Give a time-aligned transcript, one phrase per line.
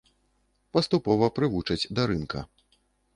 [0.77, 2.39] Паступова прывучаць да рынка.